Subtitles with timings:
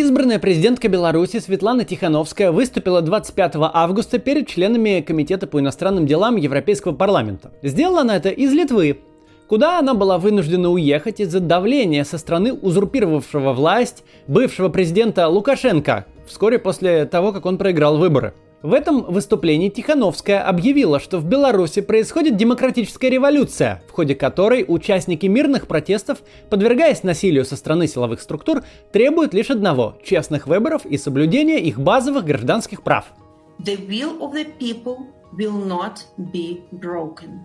[0.00, 6.92] Избранная президентка Беларуси Светлана Тихановская выступила 25 августа перед членами Комитета по иностранным делам Европейского
[6.92, 7.50] парламента.
[7.64, 9.00] Сделала она это из Литвы,
[9.48, 16.60] куда она была вынуждена уехать из-за давления со стороны узурпировавшего власть бывшего президента Лукашенко вскоре
[16.60, 18.34] после того, как он проиграл выборы.
[18.60, 25.26] В этом выступлении Тихановская объявила, что в Беларуси происходит демократическая революция, в ходе которой участники
[25.26, 26.18] мирных протестов,
[26.50, 32.24] подвергаясь насилию со стороны силовых структур, требуют лишь одного– честных выборов и соблюдения их базовых
[32.24, 33.04] гражданских прав.
[33.60, 35.06] The will of the people
[35.36, 37.38] will not be broken.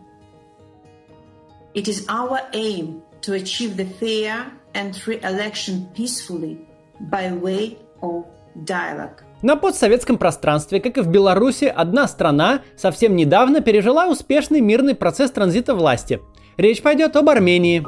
[1.76, 6.58] It is our aim to achieve the fair and free election peacefully
[7.00, 8.26] by way of
[8.66, 9.22] dialogue.
[9.44, 15.32] На постсоветском пространстве, как и в Беларуси, одна страна совсем недавно пережила успешный мирный процесс
[15.32, 16.22] транзита власти.
[16.56, 17.84] Речь пойдет об Армении.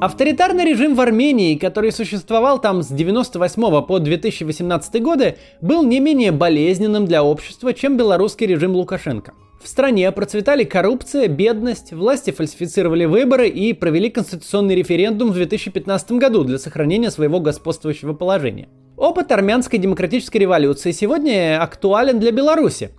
[0.00, 6.32] Авторитарный режим в Армении, который существовал там с 98 по 2018 годы, был не менее
[6.32, 13.48] болезненным для общества, чем белорусский режим Лукашенко– в стране процветали коррупция, бедность, власти фальсифицировали выборы
[13.48, 18.68] и провели конституционный референдум в 2015 году для сохранения своего господствующего положения.
[18.96, 22.90] Опыт армянской демократической революции сегодня актуален для Беларуси.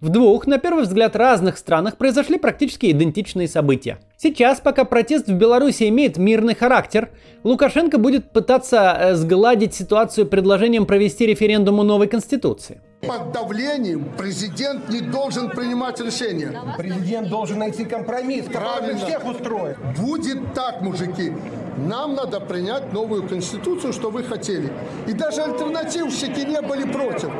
[0.00, 3.98] В двух, на первый взгляд, разных странах произошли практически идентичные события.
[4.18, 7.10] Сейчас, пока протест в Беларуси имеет мирный характер,
[7.44, 12.82] Лукашенко будет пытаться э, сгладить ситуацию предложением провести референдум о новой конституции.
[13.06, 16.60] Под давлением президент не должен принимать решения.
[16.76, 19.76] Президент должен найти компромисс, который всех устроит.
[19.98, 21.32] Будет так, мужики.
[21.76, 24.72] Нам надо принять новую конституцию, что вы хотели.
[25.06, 27.30] И даже альтернативщики не были против.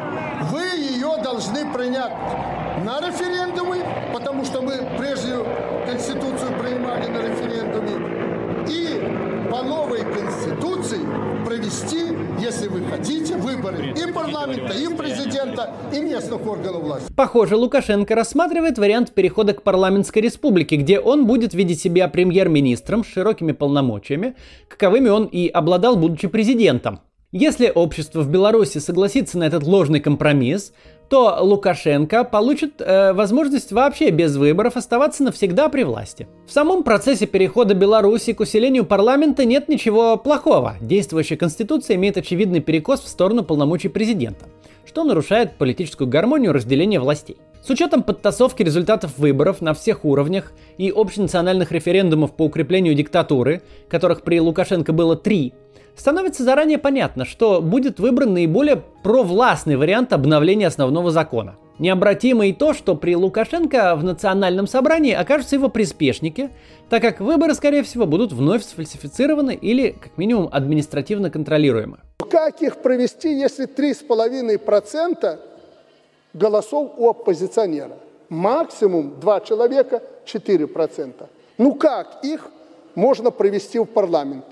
[0.51, 2.13] Вы ее должны принять
[2.85, 3.79] на референдумы,
[4.13, 5.47] потому что мы прежнюю
[5.87, 8.67] конституцию принимали на референдуме.
[8.69, 9.26] И
[9.57, 11.01] по новой конституции
[11.47, 17.13] провести, если вы хотите, выборы и парламента, и президента, и местных органов власти.
[17.17, 23.09] Похоже, Лукашенко рассматривает вариант перехода к парламентской республике, где он будет видеть себя премьер-министром с
[23.09, 24.35] широкими полномочиями,
[24.69, 27.01] каковыми он и обладал, будучи президентом.
[27.33, 30.75] Если общество в Беларуси согласится на этот ложный компромисс,
[31.09, 36.27] то Лукашенко получит э, возможность вообще без выборов оставаться навсегда при власти.
[36.47, 40.77] В самом процессе перехода Беларуси к усилению парламента нет ничего плохого.
[40.81, 44.47] Действующая конституция имеет очевидный перекос в сторону полномочий президента,
[44.85, 47.37] что нарушает политическую гармонию разделения властей.
[47.67, 54.23] С учетом подтасовки результатов выборов на всех уровнях и общенациональных референдумов по укреплению диктатуры, которых
[54.23, 55.53] при Лукашенко было три,
[55.97, 61.57] становится заранее понятно, что будет выбран наиболее провластный вариант обновления основного закона.
[61.81, 66.51] Необратимо и то, что при Лукашенко в национальном собрании окажутся его приспешники,
[66.89, 71.99] так как выборы, скорее всего, будут вновь сфальсифицированы или, как минимум, административно контролируемы.
[72.31, 75.39] Как их провести, если 3,5%
[76.37, 77.97] голосов у оппозиционера?
[78.29, 81.27] Максимум 2 человека 4%.
[81.59, 82.49] Ну как их
[82.95, 84.45] можно провести в парламент?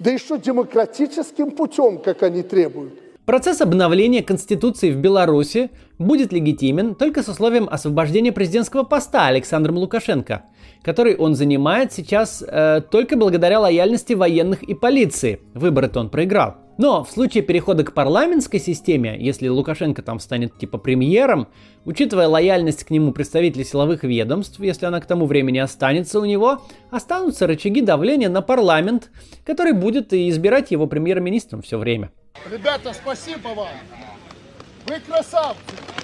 [0.00, 2.94] да еще демократическим путем, как они требуют.
[3.26, 10.44] Процесс обновления Конституции в Беларуси будет легитимен только с условием освобождения президентского поста Александром Лукашенко,
[10.82, 15.40] который он занимает сейчас э, только благодаря лояльности военных и полиции.
[15.54, 16.56] Выборы-то он проиграл.
[16.80, 21.48] Но в случае перехода к парламентской системе, если Лукашенко там станет типа премьером,
[21.84, 26.62] учитывая лояльность к нему представителей силовых ведомств, если она к тому времени останется у него,
[26.90, 29.10] останутся рычаги давления на парламент,
[29.44, 32.12] который будет избирать его премьер-министром все время.
[32.50, 33.68] Ребята, спасибо вам!
[34.86, 35.99] Вы красавцы!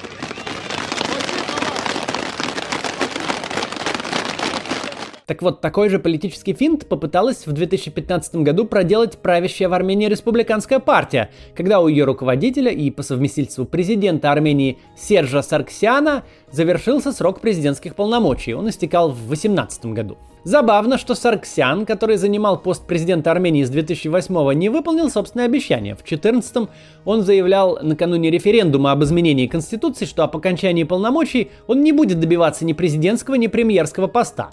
[5.26, 10.78] Так вот, такой же политический финт попыталась в 2015 году проделать правящая в Армении республиканская
[10.78, 16.22] партия, когда у ее руководителя и по совместительству президента Армении Сержа Сарксяна
[16.52, 18.54] завершился срок президентских полномочий.
[18.54, 20.16] Он истекал в 2018 году.
[20.44, 25.94] Забавно, что Сарксян, который занимал пост президента Армении с 2008 не выполнил собственное обещание.
[25.94, 26.68] В 2014
[27.04, 32.64] он заявлял накануне референдума об изменении Конституции, что по окончании полномочий он не будет добиваться
[32.64, 34.50] ни президентского, ни премьерского поста.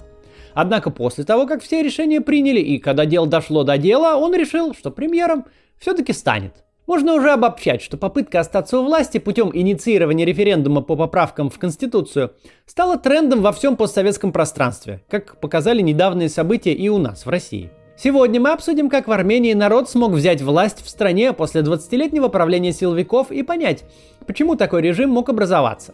[0.53, 4.73] Однако после того, как все решения приняли и когда дело дошло до дела, он решил,
[4.73, 5.45] что премьером
[5.79, 6.63] все-таки станет.
[6.85, 12.33] Можно уже обобщать, что попытка остаться у власти путем инициирования референдума по поправкам в Конституцию
[12.65, 17.71] стала трендом во всем постсоветском пространстве, как показали недавние события и у нас, в России.
[17.95, 22.73] Сегодня мы обсудим, как в Армении народ смог взять власть в стране после 20-летнего правления
[22.73, 23.85] силовиков и понять,
[24.27, 25.93] почему такой режим мог образоваться.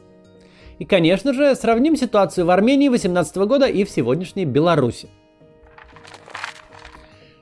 [0.79, 5.09] И, конечно же, сравним ситуацию в Армении 18 года и в сегодняшней Беларуси.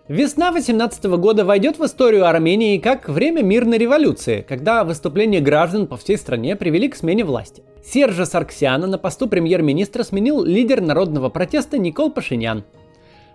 [0.07, 5.97] Весна 18 года войдет в историю Армении как время мирной революции, когда выступления граждан по
[5.97, 7.61] всей стране привели к смене власти.
[7.85, 12.63] Сержа Сарксяна на посту премьер-министра сменил лидер народного протеста Никол Пашинян.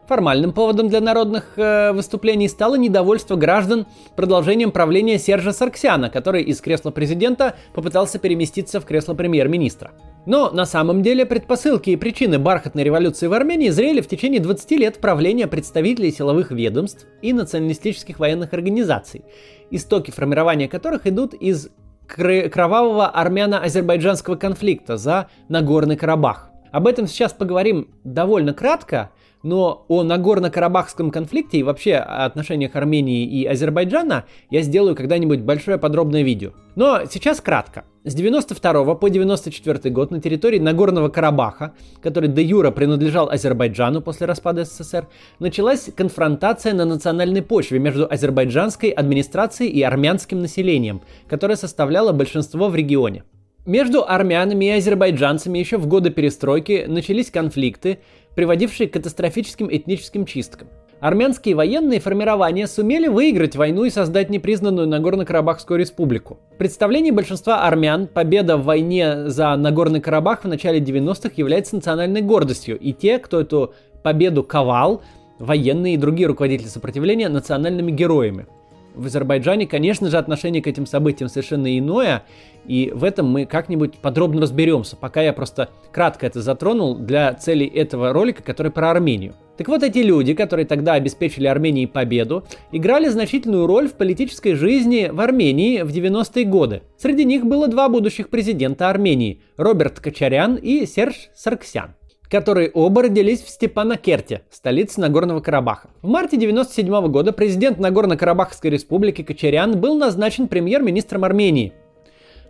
[0.08, 6.60] Формальным поводом для народных э, выступлений стало недовольство граждан продолжением правления Сержа Сарксяна, который из
[6.60, 9.92] кресла президента попытался переместиться в кресло премьер-министра.
[10.26, 14.70] Но на самом деле предпосылки и причины бархатной революции в Армении зрели в течение 20
[14.72, 19.24] лет правления представителей силовых ведомств и националистических военных организаций,
[19.70, 21.68] истоки формирования которых идут из
[22.06, 26.50] кровавого армяно-азербайджанского конфликта за Нагорный Карабах.
[26.72, 29.10] Об этом сейчас поговорим довольно кратко,
[29.42, 35.78] но о Нагорно-Карабахском конфликте и вообще о отношениях Армении и Азербайджана я сделаю когда-нибудь большое
[35.78, 36.52] подробное видео.
[36.74, 37.84] Но сейчас кратко.
[38.04, 44.26] С 92 по 94 год на территории Нагорного Карабаха, который де юра принадлежал Азербайджану после
[44.26, 45.06] распада СССР,
[45.38, 52.74] началась конфронтация на национальной почве между азербайджанской администрацией и армянским населением, которое составляло большинство в
[52.74, 53.22] регионе.
[53.64, 58.00] Между армянами и азербайджанцами еще в годы перестройки начались конфликты,
[58.34, 60.66] приводившие к катастрофическим этническим чисткам.
[60.98, 66.40] Армянские военные формирования сумели выиграть войну и создать непризнанную Нагорно-Карабахскую республику.
[66.54, 72.20] В представлении большинства армян победа в войне за Нагорный Карабах в начале 90-х является национальной
[72.20, 75.02] гордостью, и те, кто эту победу ковал,
[75.38, 78.46] военные и другие руководители сопротивления, национальными героями.
[78.94, 82.24] В Азербайджане, конечно же, отношение к этим событиям совершенно иное,
[82.66, 87.66] и в этом мы как-нибудь подробно разберемся, пока я просто кратко это затронул для целей
[87.66, 89.34] этого ролика, который про Армению.
[89.56, 95.10] Так вот, эти люди, которые тогда обеспечили Армении победу, играли значительную роль в политической жизни
[95.12, 96.82] в Армении в 90-е годы.
[96.96, 101.94] Среди них было два будущих президента Армении– Роберт Качарян и Серж Сарксян
[102.32, 105.90] которые оба родились в Степанакерте, столице Нагорного Карабаха.
[106.00, 111.74] В марте 1997 года президент Нагорно-Карабахской республики Кочарян был назначен премьер-министром Армении.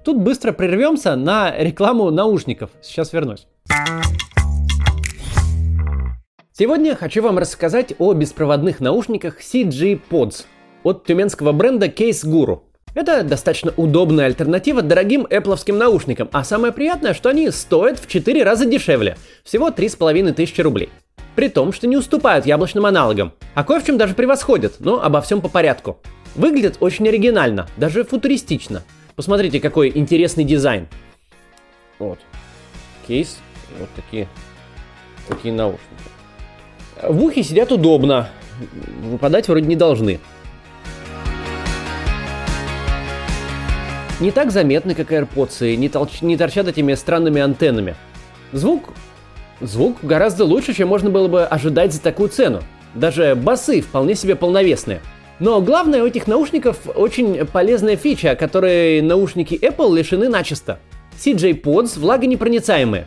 [0.05, 2.71] Тут быстро прервемся на рекламу наушников.
[2.81, 3.49] Сейчас вернусь.
[6.53, 10.45] Сегодня хочу вам рассказать о беспроводных наушниках CG Pods
[10.85, 12.61] от тюменского бренда Case Guru.
[12.95, 18.45] Это достаточно удобная альтернатива дорогим Apple наушникам, а самое приятное, что они стоят в 4
[18.45, 20.91] раза дешевле, всего 3,5 тысячи рублей.
[21.35, 25.23] При том, что не уступают яблочным аналогам, а кое в чем даже превосходят, но обо
[25.23, 25.99] всем по порядку.
[26.35, 28.83] Выглядят очень оригинально, даже футуристично.
[29.17, 30.87] Посмотрите, какой интересный дизайн.
[31.99, 32.19] Вот.
[33.07, 33.39] Кейс,
[33.79, 34.29] вот такие,
[35.29, 35.81] такие наушники.
[37.03, 38.29] В ухе сидят удобно,
[39.03, 40.21] выпадать вроде не должны.
[44.23, 47.97] Не так заметны, как AirPods, и не, толч- не торчат этими странными антеннами.
[48.53, 48.91] Звук...
[49.61, 52.63] Звук гораздо лучше, чем можно было бы ожидать за такую цену.
[52.95, 55.01] Даже басы вполне себе полновесные.
[55.39, 60.79] Но главное у этих наушников очень полезная фича, которой наушники Apple лишены начисто.
[61.17, 63.07] CJ Pods влагонепроницаемые.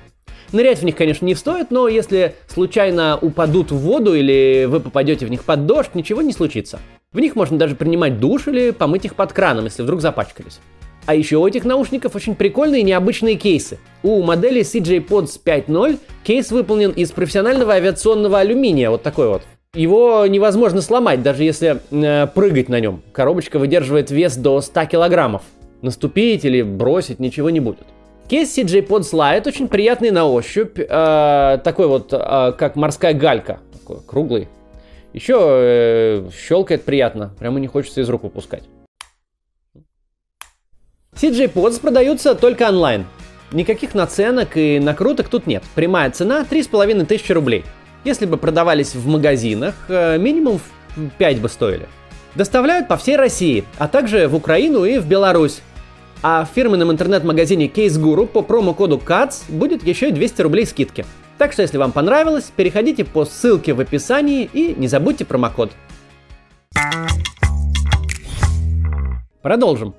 [0.52, 5.26] Нырять в них, конечно, не стоит, но если случайно упадут в воду или вы попадете
[5.26, 6.80] в них под дождь, ничего не случится.
[7.12, 10.60] В них можно даже принимать душ или помыть их под краном, если вдруг запачкались.
[11.06, 13.78] А еще у этих наушников очень прикольные и необычные кейсы.
[14.02, 19.44] У модели CJ Pods 5.0 кейс выполнен из профессионального авиационного алюминия, вот такой вот.
[19.76, 23.02] Его невозможно сломать, даже если э, прыгать на нем.
[23.12, 25.44] Коробочка выдерживает вес до 100 килограммов.
[25.82, 27.86] Наступить или бросить ничего не будет.
[28.28, 33.60] Кейс CJ Pods Lite очень приятный на ощупь, э, такой вот, э, как морская галька,
[33.74, 34.48] такой круглый.
[35.14, 38.64] Еще э, щелкает приятно, прямо не хочется из рук выпускать.
[41.16, 43.06] CJ Pods продаются только онлайн.
[43.52, 45.64] Никаких наценок и накруток тут нет.
[45.74, 47.64] Прямая цена 3,5 тысячи рублей.
[48.04, 50.60] Если бы продавались в магазинах, э, минимум
[51.18, 51.88] 5 бы стоили.
[52.36, 55.62] Доставляют по всей России, а также в Украину и в Беларусь.
[56.22, 61.06] А в фирменном интернет-магазине Case Guru по промокоду CATS будет еще и 200 рублей скидки.
[61.38, 65.72] Так что если вам понравилось, переходите по ссылке в описании и не забудьте промокод.
[69.42, 69.96] Продолжим.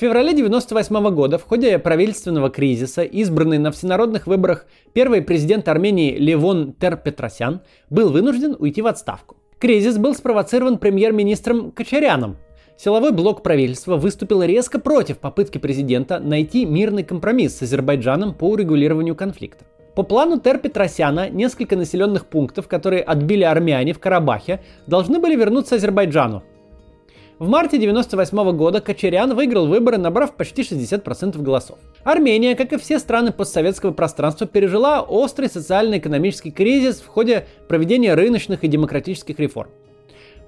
[0.00, 4.64] В феврале 1998 года в ходе правительственного кризиса избранный на всенародных выборах
[4.94, 9.36] первый президент Армении Левон Терпетросян был вынужден уйти в отставку.
[9.58, 12.38] Кризис был спровоцирован премьер-министром Кочаряном.
[12.78, 19.14] Силовой блок правительства выступил резко против попытки президента найти мирный компромисс с Азербайджаном по урегулированию
[19.14, 19.66] конфликта.
[19.94, 25.74] По плану Тер Петросяна несколько населенных пунктов, которые отбили армяне в Карабахе, должны были вернуться
[25.74, 26.42] Азербайджану.
[27.40, 31.78] В марте 1998 года Кочерян выиграл выборы, набрав почти 60% голосов.
[32.04, 38.62] Армения, как и все страны постсоветского пространства, пережила острый социально-экономический кризис в ходе проведения рыночных
[38.62, 39.70] и демократических реформ.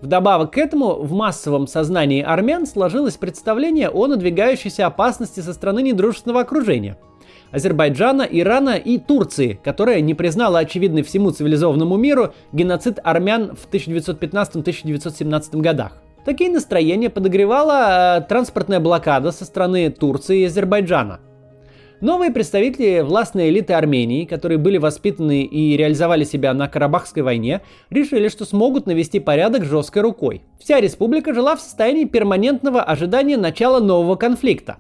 [0.02, 6.42] Вдобавок к этому в массовом сознании армян сложилось представление о надвигающейся опасности со стороны недружественного
[6.42, 6.99] окружения–
[7.52, 15.61] Азербайджана, Ирана и Турции, которая не признала очевидный всему цивилизованному миру геноцид армян в 1915-1917
[15.61, 16.02] годах.
[16.25, 21.21] Такие настроения подогревала э, транспортная блокада со стороны Турции и Азербайджана.
[22.00, 27.61] Новые представители властной элиты Армении, которые были воспитаны и реализовали себя на Карабахской войне,
[27.91, 30.43] решили, что смогут навести порядок жесткой рукой.
[30.61, 34.79] Вся республика жила в состоянии перманентного ожидания начала нового конфликта.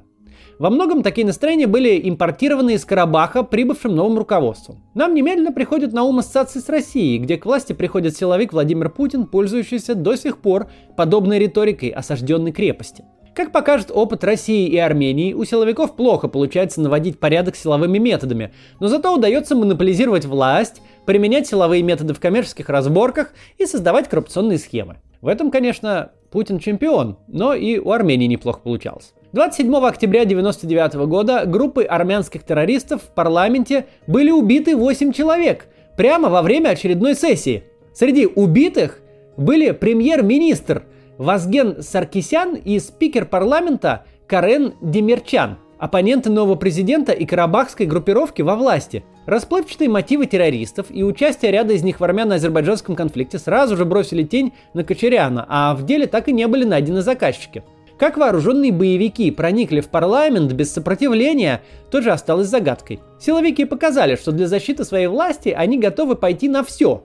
[0.62, 4.80] Во многом такие настроения были импортированы из Карабаха прибывшим новым руководством.
[4.94, 9.26] Нам немедленно приходят на ум ассоциации с Россией, где к власти приходит силовик Владимир Путин,
[9.26, 13.04] пользующийся до сих пор подобной риторикой осажденной крепости.
[13.34, 18.86] Как покажет опыт России и Армении, у силовиков плохо получается наводить порядок силовыми методами, но
[18.86, 24.98] зато удается монополизировать власть, применять силовые методы в коммерческих разборках и создавать коррупционные схемы.
[25.22, 29.12] В этом, конечно, Путин чемпион, но и у Армении неплохо получалось.
[29.32, 36.42] 27 октября 1999 года группы армянских террористов в парламенте были убиты 8 человек прямо во
[36.42, 37.64] время очередной сессии.
[37.94, 39.00] Среди убитых
[39.38, 40.82] были премьер-министр
[41.16, 49.02] Вазген Саркисян и спикер парламента Карен Демерчан, оппоненты нового президента и карабахской группировки во власти.
[49.24, 54.52] Расплывчатые мотивы террористов и участие ряда из них в армяно-азербайджанском конфликте сразу же бросили тень
[54.74, 57.62] на Кочеряна, а в деле так и не были найдены заказчики.
[58.02, 62.98] Как вооруженные боевики проникли в парламент без сопротивления, тоже осталось загадкой.
[63.20, 67.04] Силовики показали, что для защиты своей власти они готовы пойти на все,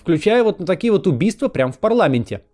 [0.00, 2.44] включая вот на такие вот убийства прямо в парламенте.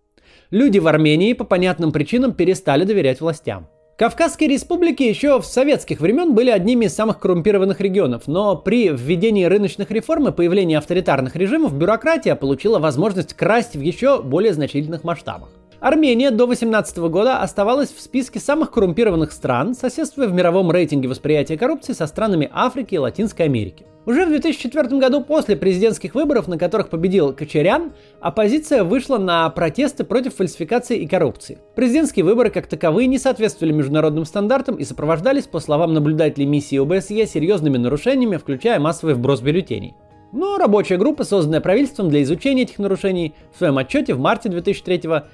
[0.51, 3.69] Люди в Армении по понятным причинам перестали доверять властям.
[3.97, 9.45] Кавказские республики еще в советских времен были одними из самых коррумпированных регионов, но при введении
[9.45, 15.51] рыночных реформ и появлении авторитарных режимов бюрократия получила возможность красть в еще более значительных масштабах.
[15.85, 21.59] Армения до 2018 года оставалась в списке самых коррумпированных стран, соседствуя в мировом рейтинге восприятия
[21.59, 23.85] коррупции со странами Африки и Латинской Америки.
[24.07, 30.05] Уже в 2004 году после президентских выборов, на которых победил Кочерян, оппозиция вышла на протесты
[30.05, 31.59] против фальсификации и коррупции.
[31.75, 37.26] Президентские выборы как таковые не соответствовали международным стандартам и сопровождались, по словам наблюдателей миссии ОБСЕ,
[37.26, 39.93] серьезными нарушениями, включая массовый вброс бюллетеней.
[40.33, 45.03] Но рабочая группа, созданная правительством для изучения этих нарушений, в своем отчете в марте 2003
[45.03, 45.29] года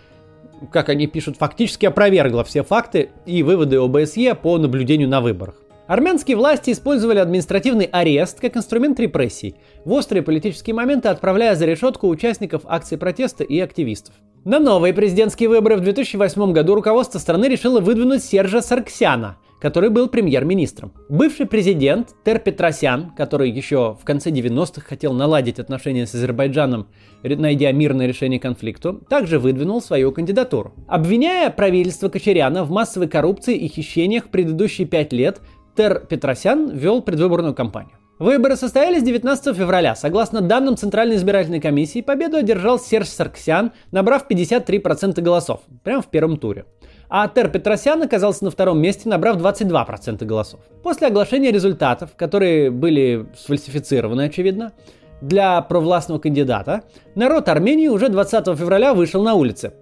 [0.72, 5.54] как они пишут, фактически опровергла все факты и выводы ОБСЕ по наблюдению на выборах.
[5.86, 12.08] Армянские власти использовали административный арест как инструмент репрессий, в острые политические моменты отправляя за решетку
[12.08, 14.14] участников акций протеста и активистов.
[14.44, 20.08] На новые президентские выборы в 2008 году руководство страны решило выдвинуть Сержа Сарксяна– который был
[20.08, 20.92] премьер-министром.
[21.08, 26.88] Бывший президент Тер Петросян, который еще в конце 90-х хотел наладить отношения с Азербайджаном,
[27.22, 30.72] найдя мирное решение конфликту, также выдвинул свою кандидатуру.
[30.88, 35.40] Обвиняя правительство Кочеряна в массовой коррупции и хищениях предыдущие пять лет,
[35.76, 37.99] Тер Петросян вел предвыборную кампанию.
[38.20, 39.96] Выборы состоялись 19 февраля.
[39.96, 46.36] Согласно данным Центральной избирательной комиссии, победу одержал Серж Сарксян, набрав 53% голосов, прямо в первом
[46.36, 46.66] туре
[47.10, 50.60] а Тер Петросян оказался на втором месте, набрав 22% голосов.
[50.82, 54.72] После оглашения результатов, которые были сфальсифицированы, очевидно,
[55.20, 56.82] для провластного кандидата,
[57.16, 59.72] народ Армении уже 20 февраля вышел на улицы.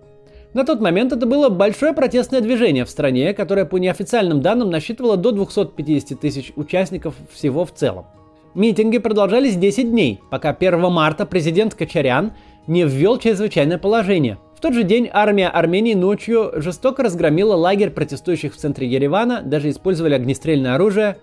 [0.54, 5.18] На тот момент это было большое протестное движение в стране, которое по неофициальным данным насчитывало
[5.18, 8.06] до 250 тысяч участников всего в целом.
[8.58, 12.32] Митинги продолжались 10 дней, пока 1 марта президент Качарян
[12.66, 18.52] не ввел чрезвычайное положение– в тот же день армия Армении ночью жестоко разгромила лагерь протестующих
[18.52, 21.18] в центре Еревана, даже использовали огнестрельное оружие.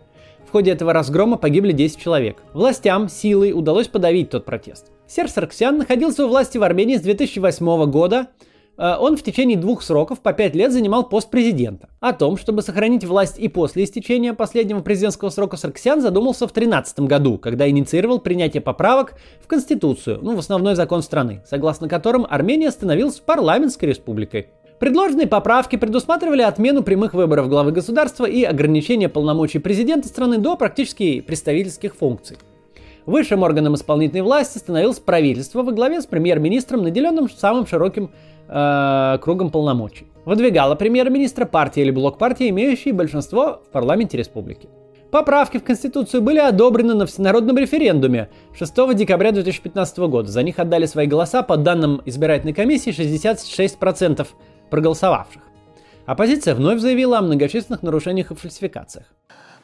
[0.47, 2.41] В ходе этого разгрома погибли 10 человек.
[2.53, 4.93] Властям силой удалось подавить тот протест.
[5.05, 8.27] Серж Сарксян находился у власти в Армении с 2008 года,
[8.77, 11.89] он в течение двух сроков по пять лет занимал пост президента.
[11.99, 16.99] О том, чтобы сохранить власть и после истечения последнего президентского срока Сарксян задумался в 2013
[17.01, 22.71] году, когда инициировал принятие поправок в Конституцию, ну в основной закон страны, согласно которым Армения
[22.71, 24.47] становилась парламентской республикой.
[24.79, 31.21] Предложенные поправки предусматривали отмену прямых выборов главы государства и ограничение полномочий президента страны до практически
[31.21, 32.37] представительских функций.
[33.05, 38.11] Высшим органом исполнительной власти становилось правительство во главе с премьер-министром, наделенным самым широким
[38.47, 40.07] э, кругом полномочий.
[40.25, 44.67] Выдвигала премьер-министра партии или блок партии, имеющие большинство в парламенте республики.
[45.11, 50.29] Поправки в Конституцию были одобрены на всенародном референдуме 6 декабря 2015 года.
[50.29, 54.27] За них отдали свои голоса, по данным избирательной комиссии, 66%
[54.69, 55.41] проголосовавших.
[56.05, 59.05] Оппозиция вновь заявила о многочисленных нарушениях и фальсификациях.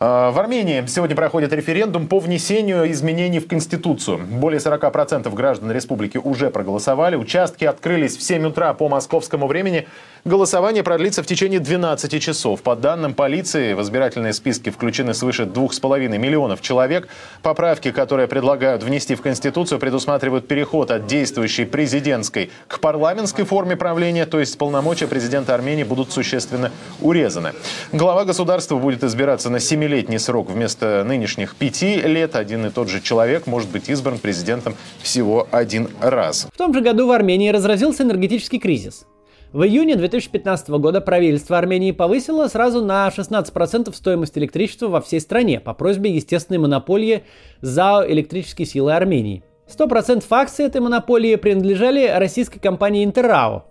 [0.03, 4.17] А, в Армении сегодня проходит референдум по внесению изменений в Конституцию.
[4.17, 7.15] Более 40% граждан республики уже проголосовали.
[7.15, 9.87] Участки открылись в 7 утра по московскому времени.
[10.25, 12.63] Голосование продлится в течение 12 часов.
[12.63, 17.07] По данным полиции, в избирательные списки включены свыше 2,5 миллионов человек.
[17.43, 24.25] Поправки, которые предлагают внести в Конституцию, предусматривают переход от действующей президентской к парламентской форме правления,
[24.25, 27.53] то есть полномочия президента Армении будут существенно урезаны.
[27.91, 32.37] Глава государства будет избираться на 7 семилетний срок вместо нынешних пяти лет.
[32.37, 36.47] Один и тот же человек может быть избран президентом всего один раз.
[36.53, 39.05] В том же году в Армении разразился энергетический кризис.
[39.51, 45.59] В июне 2015 года правительство Армении повысило сразу на 16% стоимость электричества во всей стране
[45.59, 47.23] по просьбе естественной монополии
[47.59, 49.43] ЗАО «Электрические силы Армении».
[49.67, 53.65] 100% акций этой монополии принадлежали российской компании «Интеррао»,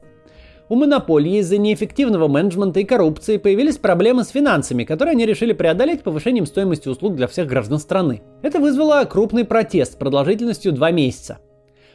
[0.70, 6.02] у монополии из-за неэффективного менеджмента и коррупции появились проблемы с финансами, которые они решили преодолеть
[6.02, 8.22] повышением стоимости услуг для всех граждан страны.
[8.40, 11.38] Это вызвало крупный протест продолжительностью 2 месяца.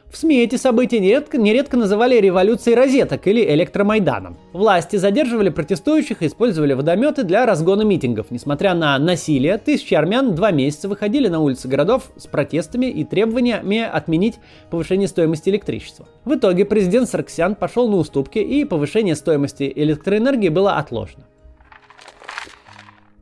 [0.09, 4.37] В СМИ эти события нередко, нередко называли революцией розеток или электромайданом.
[4.53, 8.27] Власти задерживали протестующих и использовали водометы для разгона митингов.
[8.29, 13.81] Несмотря на насилие, тысячи армян два месяца выходили на улицы городов с протестами и требованиями
[13.81, 14.35] отменить
[14.69, 16.07] повышение стоимости электричества.
[16.23, 21.25] В итоге президент Сарксян пошел на уступки и повышение стоимости электроэнергии было отложено.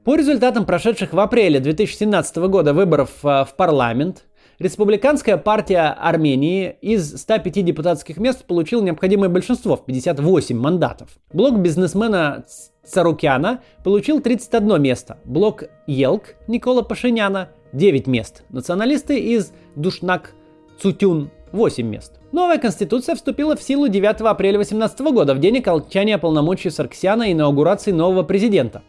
[0.03, 4.25] По результатам прошедших в апреле 2017 года выборов э, в парламент,
[4.59, 11.09] Республиканская партия Армении из 105 депутатских мест получил необходимое большинство в 58 мандатов.
[11.33, 12.45] Блок бизнесмена
[12.85, 15.17] Царукяна получил 31 место.
[15.25, 18.43] Блок Елк Никола Пашиняна 9 мест.
[18.49, 20.35] Националисты из Душнак
[20.79, 22.19] Цутюн 8 мест.
[22.31, 27.33] Новая конституция вступила в силу 9 апреля 2018 года, в день окончания полномочий Сарксяна и
[27.33, 28.83] инаугурации нового президента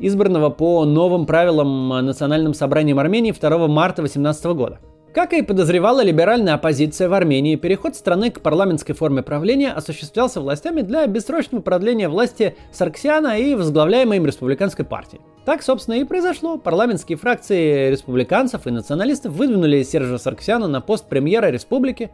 [0.00, 4.80] избранного по новым правилам Национальным собранием Армении 2 марта 2018 года.
[5.12, 10.82] Как и подозревала либеральная оппозиция в Армении, переход страны к парламентской форме правления осуществлялся властями
[10.82, 15.20] для бессрочного продления власти Сарксиана и возглавляемой им республиканской партии.
[15.44, 16.58] Так, собственно, и произошло.
[16.58, 22.10] Парламентские фракции республиканцев и националистов выдвинули Сержа Сарксяна на пост премьера республики,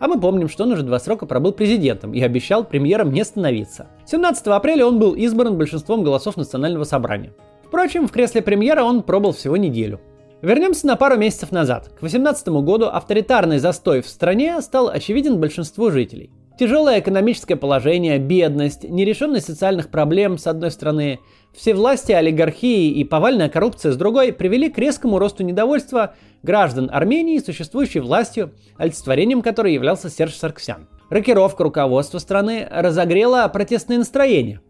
[0.00, 3.86] а мы помним, что он уже два срока пробыл президентом и обещал премьером не становиться.
[4.06, 7.32] 17 апреля он был избран большинством голосов Национального собрания.
[7.64, 10.00] Впрочем, в кресле премьера он пробыл всего неделю.
[10.42, 11.88] Вернемся на пару месяцев назад.
[11.88, 16.30] К 2018 году авторитарный застой в стране стал очевиден большинству жителей.
[16.58, 21.20] Тяжелое экономическое положение, бедность, нерешенность социальных проблем с одной стороны,
[21.52, 27.38] все власти, олигархии и повальная коррупция с другой привели к резкому росту недовольства граждан Армении
[27.38, 30.88] существующей властью, олицетворением которой являлся Серж Сарксян.
[31.10, 34.62] Рокировка руководства страны разогрела протестные настроения.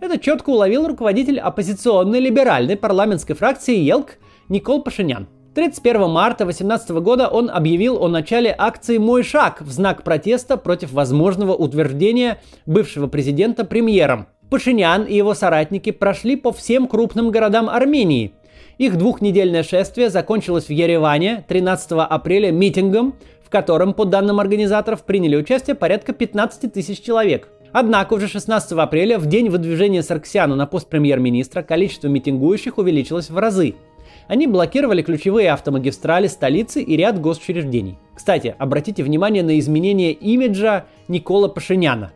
[0.00, 4.12] Это четко уловил руководитель оппозиционной либеральной парламентской фракции Елк
[4.50, 5.28] Никол Пашинян.
[5.54, 10.92] 31 марта 2018 года он объявил о начале акции «Мой шаг» в знак протеста против
[10.92, 14.26] возможного утверждения бывшего президента премьером.
[14.50, 18.32] Пашинян и его соратники прошли по всем крупным городам Армении.
[18.78, 25.36] Их двухнедельное шествие закончилось в Ереване 13 апреля митингом, в котором, по данным организаторов, приняли
[25.36, 27.46] участие порядка 15 тысяч человек.
[27.70, 33.38] Однако уже 16 апреля, в день выдвижения Сарксяна на пост премьер-министра, количество митингующих увеличилось в
[33.38, 33.76] разы–
[34.30, 37.98] они блокировали ключевые автомагистрали столицы и ряд госучреждений.
[38.14, 42.12] Кстати, обратите внимание на изменение имиджа Никола Пашиняна.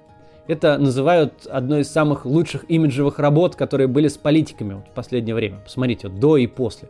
[0.47, 5.59] Это называют одной из самых лучших имиджевых работ, которые были с политиками в последнее время.
[5.65, 6.89] Посмотрите, до и после.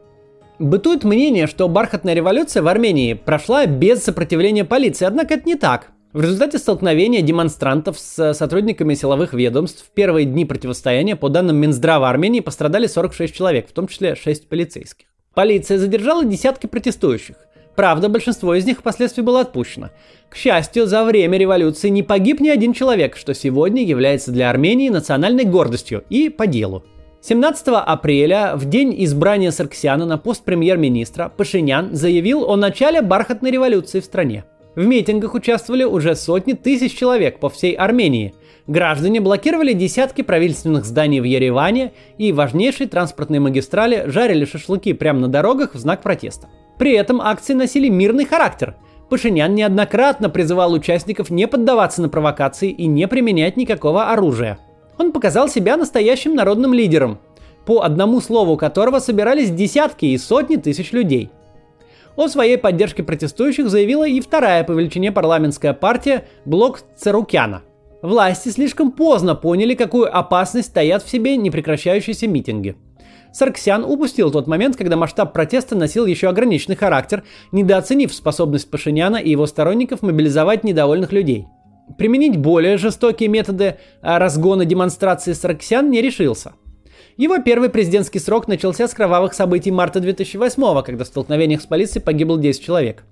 [0.58, 5.92] Бытует мнение, что бархатная революция в Армении прошла без сопротивления полиции, однако это не так.
[6.12, 12.10] В результате столкновения демонстрантов с сотрудниками силовых ведомств в первые дни противостояния, по данным Минздрава
[12.10, 15.06] Армении, пострадали 46 человек, в том числе 6 полицейских.
[15.34, 17.36] Полиция задержала десятки протестующих.
[17.74, 19.90] Правда, большинство из них впоследствии было отпущено.
[20.28, 24.90] К счастью, за время революции не погиб ни один человек, что сегодня является для Армении
[24.90, 26.84] национальной гордостью и по делу.
[27.22, 34.00] 17 апреля, в день избрания Сарксяна на пост премьер-министра, Пашинян заявил о начале бархатной революции
[34.00, 34.44] в стране.
[34.76, 38.34] В митингах участвовали уже сотни тысяч человек по всей Армении–
[38.66, 45.28] Граждане блокировали десятки правительственных зданий в Ереване и важнейшие транспортные магистрали жарили шашлыки прямо на
[45.28, 46.48] дорогах в знак протеста.
[46.78, 48.76] При этом акции носили мирный характер.
[49.10, 54.58] Пашинян неоднократно призывал участников не поддаваться на провокации и не применять никакого оружия.
[54.98, 57.18] Он показал себя настоящим народным лидером,
[57.66, 61.28] по одному слову которого собирались десятки и сотни тысяч людей.
[62.16, 67.62] О своей поддержке протестующих заявила и вторая по величине парламентская партия Блок Царукяна–
[68.04, 72.76] Власти слишком поздно поняли, какую опасность стоят в себе непрекращающиеся митинги.
[73.32, 79.30] Сарксян упустил тот момент, когда масштаб протеста носил еще ограниченный характер, недооценив способность Пашиняна и
[79.30, 81.46] его сторонников мобилизовать недовольных людей.
[81.96, 86.52] Применить более жестокие методы разгона демонстрации Сарксян не решился–
[87.16, 92.02] его первый президентский срок начался с кровавых событий марта 2008 когда в столкновениях с полицией
[92.02, 93.04] погибло 10 человек.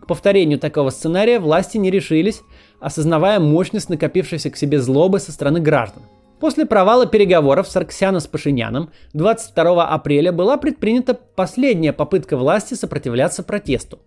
[0.00, 2.42] К повторению такого сценария власти не решились,
[2.79, 6.03] осознавая мощность накопившейся к себе злобы со стороны граждан.
[6.39, 13.99] После провала переговоров Сарксяна с Пашиняном 22 апреля была предпринята последняя попытка власти сопротивляться протесту.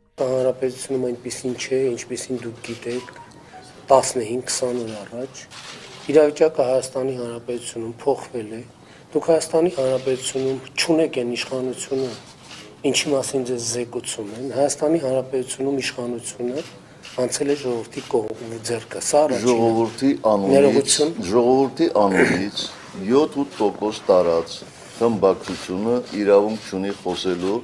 [3.88, 5.42] 15-20 առաջ
[6.10, 8.62] իրավիճակը Հայաստանի Հանրապետությունում փոխվել է
[9.16, 12.08] Դուք Հայաստանի Հանրապետությունում ճունեք են իշխանությունը,
[12.90, 16.64] ինչի մասին ձեզ զեկուցում են։ Հայաստանի Հանրապետությունում իշխանությունը
[17.21, 20.93] անցել է ժողովրդի կողմի ձեռքը։ Սա ժողովրդի անունից
[21.31, 22.61] ժողովրդի անունից
[23.07, 24.53] 7-8% տարած
[24.99, 27.57] խմբակցությունը իրավունք ունի խոսելու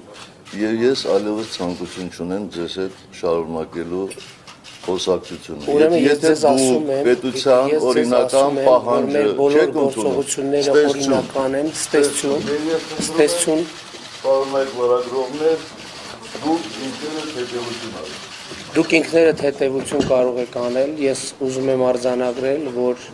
[0.57, 4.05] եւ ես այլևս ցանկություն չունեմ ձեզ հետ շարունակելու
[4.87, 5.65] խոսակցությունը։
[6.51, 10.21] ասում եմ, պետության օրինական պահանջը չեք ընդունում։
[10.93, 12.47] Օրինական են, ստեսություն,
[13.03, 13.67] ստեսություն
[14.23, 15.67] պարոնայք լրագրողներ,
[16.47, 18.26] դուք ինքներդ հետևություն արեք։
[18.77, 23.05] Դուք ինքներդ հետևություն կարող եք անել, ես ուզում եմ արձանագրել, որ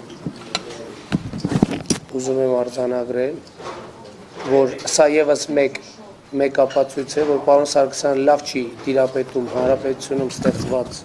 [2.20, 3.38] ուզում եմ արձանագրել,
[4.50, 5.78] որ սա եւս մեկ
[6.42, 11.00] մեկ ապացույց է, որ պարոն Սարգսյան լավ չի դիրապետում հանրապետությունում ստեղծված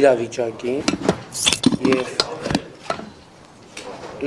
[0.00, 0.80] իրավիճակին
[1.94, 2.12] եւ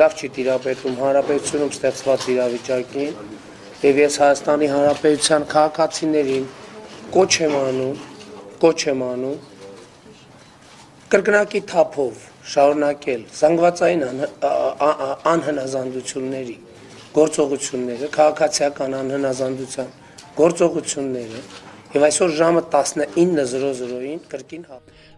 [0.02, 3.14] լավ չի դիրապետում հանրապետությունում ստեղծված իրավիճակին
[3.86, 6.50] եւ ես Հայաստանի Հանրապետության քաղաքացիներին
[7.20, 8.04] կոչ եմ անում,
[8.66, 9.40] կոչ եմ անում
[11.13, 12.15] կրկնակի թափով
[12.53, 14.03] շարունակել զանգվածային
[15.33, 16.57] անհնազանդությունների
[17.15, 19.93] գործողությունները, քաղաքացիական անհնազանդության
[20.39, 21.41] գործողությունները
[21.95, 24.65] եւ այսօր ժամը 19:00-ին կրկին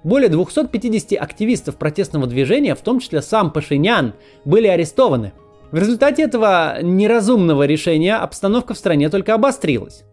[0.04, 4.12] Более 250 активистов протестного движения, в том числе сам Пашинян,
[4.44, 5.32] были арестованы.
[5.72, 10.04] В результате этого неразумного решения обстановка в стране только обострилась.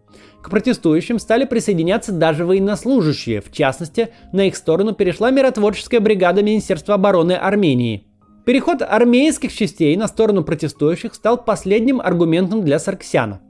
[0.42, 6.94] К протестующим стали присоединяться даже военнослужащие, в частности, на их сторону перешла миротворческая бригада Министерства
[6.94, 8.04] обороны Армении.
[8.46, 13.40] Переход армейских частей на сторону протестующих стал последним аргументом для Сарксяна.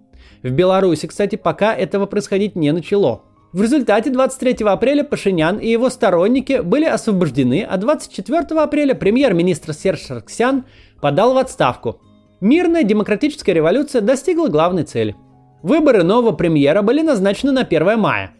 [0.42, 3.22] В Беларуси, кстати, пока этого происходить не начало.
[3.52, 10.00] В результате 23 апреля Пашинян и его сторонники были освобождены, а 24 апреля премьер-министр Серж
[10.00, 10.64] Сарксян
[11.00, 12.00] подал в отставку.
[12.40, 15.16] Мирная демократическая революция достигла главной цели.
[15.62, 18.30] Выборы нового премьера были назначены на 1 мая.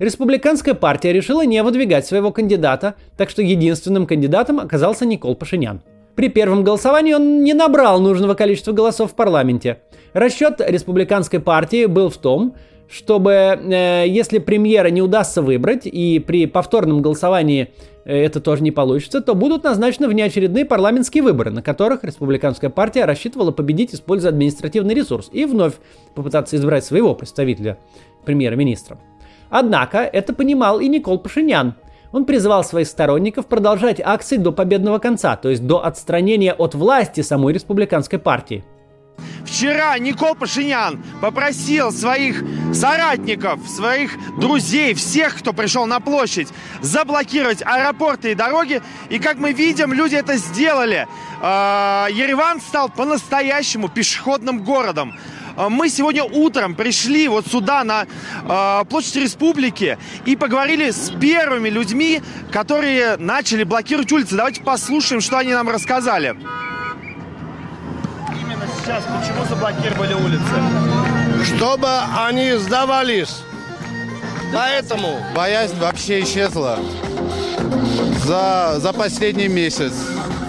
[0.00, 5.82] Республиканская партия решила не выдвигать своего кандидата, так что единственным кандидатом оказался Никол Пашинян.
[6.16, 9.78] При первом голосовании он не набрал нужного количества голосов в парламенте.
[10.12, 12.54] Расчет республиканской партии был в том,
[12.88, 17.72] чтобы, э, если премьера не удастся выбрать, и при повторном голосовании
[18.04, 23.50] это тоже не получится, то будут назначены внеочередные парламентские выборы, на которых республиканская партия рассчитывала
[23.50, 25.74] победить, используя административный ресурс, и вновь
[26.14, 27.78] попытаться избрать своего представителя
[28.24, 28.98] премьер-министра.
[29.50, 31.74] Однако это понимал и Никол Пашинян,
[32.12, 37.22] он призывал своих сторонников продолжать акции до победного конца, то есть до отстранения от власти
[37.22, 38.64] самой республиканской партии.
[39.54, 46.48] Вчера Никол Пашинян попросил своих соратников, своих друзей, всех, кто пришел на площадь,
[46.80, 48.82] заблокировать аэропорты и дороги.
[49.10, 51.06] И как мы видим, люди это сделали.
[51.40, 55.16] А, Ереван стал по-настоящему пешеходным городом.
[55.56, 58.06] А, мы сегодня утром пришли вот сюда, на
[58.48, 64.34] э, площадь Республики, и поговорили с первыми людьми, которые начали блокировать улицы.
[64.34, 66.34] Давайте послушаем, что они нам рассказали.
[68.40, 71.54] Именно сейчас почему заблокировали улицы?
[71.56, 71.88] Чтобы
[72.26, 73.42] они сдавались.
[74.52, 76.78] Поэтому боязнь вообще исчезла
[78.24, 79.92] за, за последний месяц.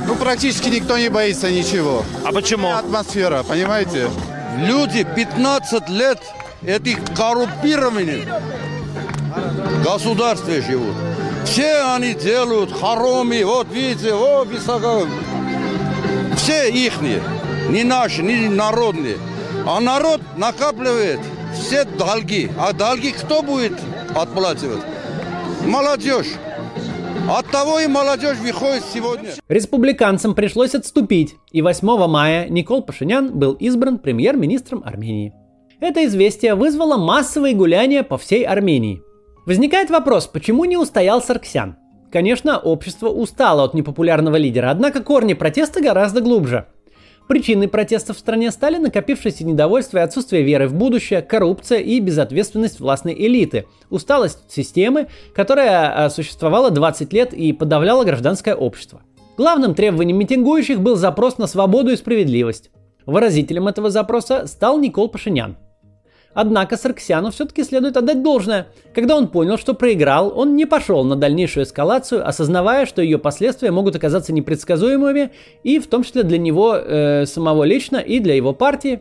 [0.08, 2.06] Ну, практически никто не боится ничего.
[2.24, 2.71] А почему?
[2.71, 4.10] Атмосфера, понимаете?
[4.60, 6.19] Люди 15 лет
[6.63, 8.26] этих коррумпированных
[9.84, 10.95] государстве живут.
[11.45, 15.08] Все они делают хороми, вот видите, вот высоко.
[16.38, 17.21] Все ихние,
[17.69, 19.17] не наши, не народные.
[19.65, 21.19] А народ накапливает
[21.54, 22.49] все долги.
[22.60, 23.73] А долги кто будет
[24.15, 24.84] отплачивать?
[25.65, 26.34] Молодежь.
[27.28, 29.30] От того и молодежь выходит сегодня.
[29.49, 35.34] Республиканцам пришлось отступить, и 8 мая Никол Пашинян был избран премьер-министром Армении.
[35.80, 39.01] Это известие вызвало массовые гуляния по всей Армении.
[39.47, 41.78] Возникает вопрос, почему не устоял Сарксян?
[42.12, 46.67] Конечно, общество устало от непопулярного лидера, однако корни протеста гораздо глубже.
[47.28, 52.80] Причиной протестов в стране стали накопившееся недовольство и отсутствие веры в будущее, коррупция и безответственность
[52.80, 59.02] властной элиты, усталость системы, которая а, существовала 20 лет и подавляла гражданское общество.
[59.38, 62.70] Главным требованием митингующих был запрос на свободу и справедливость.
[63.08, 65.58] Выразителем этого запроса стал Никол Пашинян–
[66.36, 68.67] Однако Сарксяну все-таки следует отдать должное.
[68.93, 73.71] Когда он понял, что проиграл, он не пошел на дальнейшую эскалацию, осознавая, что ее последствия
[73.71, 75.32] могут оказаться непредсказуемыми,
[75.63, 79.00] и в том числе для него э, самого лично, и для его партии.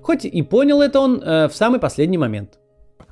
[0.00, 2.60] Хоть и понял это он э, в самый последний момент.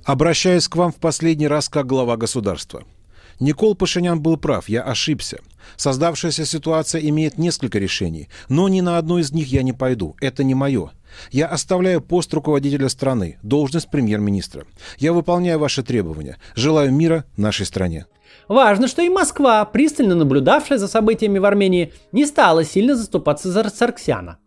[0.05, 2.85] Обращаюсь к вам в последний раз как глава государства.
[3.41, 5.41] Никол Пашинян был прав, я ошибся.
[5.77, 10.17] Создавшаяся ситуация имеет несколько решений, но ни на одно из них я не пойду.
[10.21, 10.93] Это не мое.
[11.31, 14.65] Я оставляю пост руководителя страны, должность премьер-министра.
[14.99, 16.37] Я выполняю ваши требования.
[16.55, 18.07] Желаю мира нашей стране.
[18.49, 23.69] Важно, что и Москва, пристально наблюдавшая за событиями в Армении, не стала сильно заступаться за
[23.69, 24.39] Сарксяна.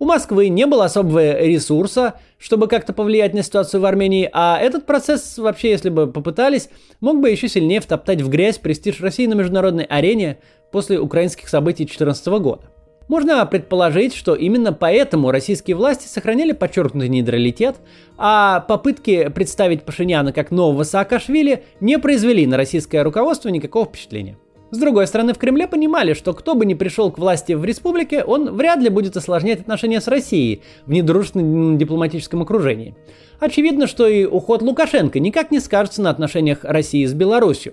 [0.00, 4.86] У Москвы не было особого ресурса, чтобы как-то повлиять на ситуацию в Армении, а этот
[4.86, 6.68] процесс, вообще, если бы попытались,
[7.00, 10.38] мог бы еще сильнее втоптать в грязь престиж России на международной арене
[10.70, 12.70] после украинских событий 2014 года.
[13.08, 17.76] Можно предположить, что именно поэтому российские власти сохраняли подчеркнутый нейтралитет,
[18.18, 24.36] а попытки представить Пашиняна как нового Саакашвили не произвели на российское руководство никакого впечатления.
[24.70, 28.22] С другой стороны, в Кремле понимали, что кто бы ни пришел к власти в республике,
[28.22, 32.94] он вряд ли будет осложнять отношения с Россией в недружественном дипломатическом окружении.
[33.40, 37.72] Очевидно, что и уход Лукашенко никак не скажется на отношениях России с Беларусью.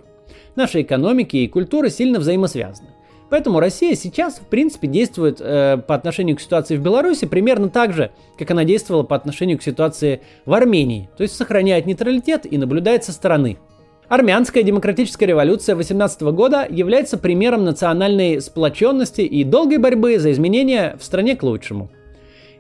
[0.56, 2.92] Наши экономики и культуры сильно взаимосвязаны.
[3.30, 7.94] Поэтому Россия сейчас, в принципе, действует э, по отношению к ситуации в Беларуси примерно так
[7.94, 11.10] же, как она действовала по отношению к ситуации в Армении.
[11.18, 13.58] То есть сохраняет нейтралитет и наблюдает со стороны.
[14.08, 21.04] Армянская демократическая революция 18 года является примером национальной сплоченности и долгой борьбы за изменения в
[21.04, 21.90] стране к лучшему.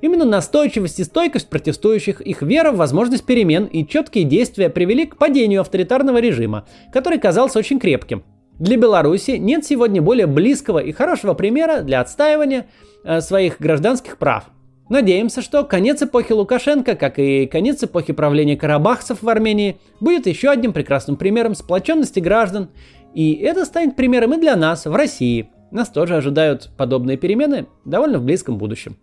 [0.02, 5.18] Именно настойчивость и стойкость протестующих, их вера в возможность перемен и четкие действия привели к
[5.18, 8.24] падению авторитарного режима, который казался очень крепким–
[8.60, 12.68] для Беларуси нет сегодня более близкого и хорошего примера для отстаивания
[13.04, 14.46] э, своих гражданских прав.
[14.88, 20.50] Надеемся, что конец эпохи Лукашенко, как и конец эпохи правления карабахцев в Армении, будет еще
[20.50, 22.70] одним прекрасным примером сплоченности граждан,
[23.14, 25.50] и это станет примером и для нас в России.
[25.72, 28.98] Нас тоже ожидают подобные перемены довольно в близком будущем.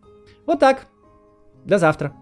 [0.46, 0.86] Вот так.
[1.64, 2.12] До завтра.